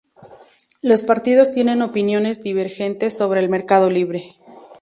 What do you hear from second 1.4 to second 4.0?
tienen opiniones divergentes sobre el mercado